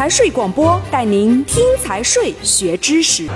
[0.00, 3.28] 财税广播带您听财税学知识。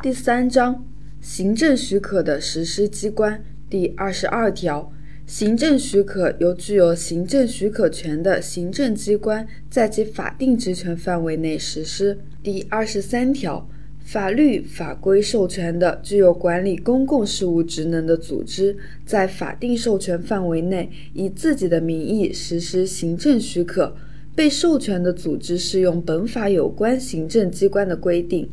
[0.00, 0.82] 第三章
[1.20, 4.90] 行政许可的实施机关第二十二条，
[5.26, 12.18] 行政许可由具有行政许可权的行政机关在其法定职权范围内实施。
[12.42, 13.68] 第二十三条。
[14.06, 23.96] 法律法规授权的具有管理公共事务职能的组织，在法定授权范围内以自己的名义实施行政许可，
[24.36, 28.48] 被授权的组织适用本法有关行政机关的规定。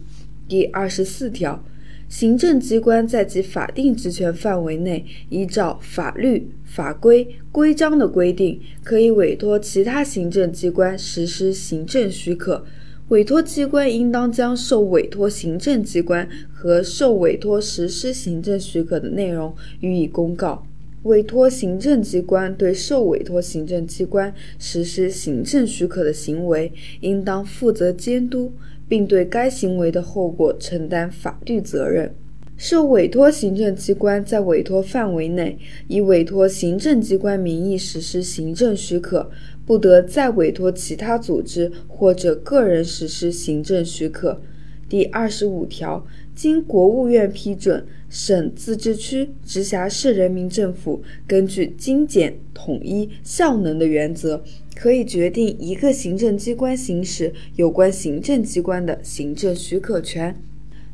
[0.47, 1.63] 第二十四条，
[2.09, 12.65] 行政机关在其法定职权范围内，依照法律法规规章的规定，可以委托其他行政机关实施行政许可。
[13.09, 20.65] 委托机关应当将受委托行政机关和受委托实施行政许可的内容予以公告。
[21.03, 26.71] 委托行政机关对受委托行政机关实施行政许可的行为，
[27.01, 28.53] 应当负责监督，
[28.87, 32.15] 并对该行为的后果承担法律责任。
[32.55, 39.29] 受委托行政机关在委托范围内，以委托行政机关名义实施行政许可。
[39.65, 44.41] 不得再委托其他组织或者个人实施行政许可。
[44.89, 54.43] 第二十五条，经国务院批准，省、自治区、直辖市人民政府根据精简、统一、效能的原则，
[54.75, 60.35] 可以决定一个行政机关行使有关行政机关的行政许可权。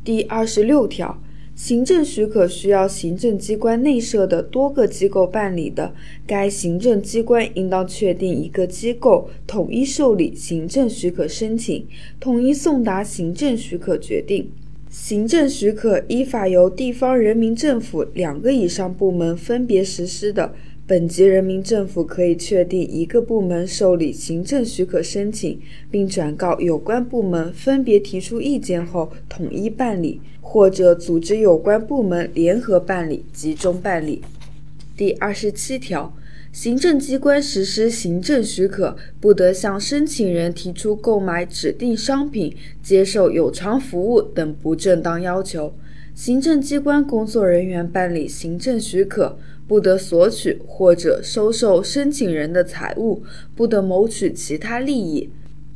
[0.04, 1.20] 第二十六条。
[1.60, 5.94] 行政许可需要行政机关内设的多个机构办理的，
[6.26, 11.86] 该行政机关应当确定一个机构统一受理行政许可申请，
[12.18, 14.50] 统一送达行政许可决定。
[14.90, 20.54] 行政许可依法由地方人民政府两个以上部门分别实施的，
[20.90, 30.20] 本级人民政府可以确定一个部门受理行政许可申请，并转告有关部门分别提出意见后统一办理。
[30.42, 34.24] 或者组织有关部门联合办理、集中办理。
[34.98, 36.12] 第二十七条，
[36.52, 45.72] 行政机关实施行政许可，不得向申请人提出购买指定商品、接受有偿服务等不正当要求。
[46.20, 53.24] 行政机关工作人员办理行政许可，不得索取或者收受申请人的财物，
[53.56, 55.30] 不得谋取其他利益。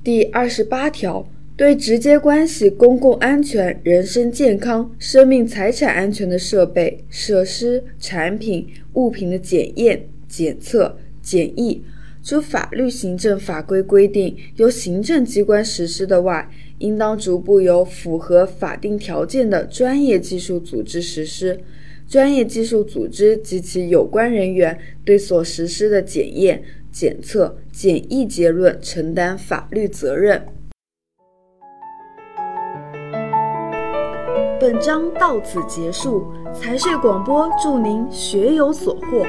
[0.04, 1.26] 第二十八条。
[1.56, 11.80] 对直接关系公共安全、人身健康、生命财产安全的设备、设施、产品、物品的检验、检测、检疫，
[12.24, 21.60] 除法律、行政法规规定由行政机关实施的外，应当逐步由符合法定条件的专业技术组织实施。
[22.08, 30.46] 专业技术组织及其有关人员对所实施的检验、检测、检疫结论承担法律责任。
[34.62, 39.26] 本章到此结束，财税广播祝您学有所获。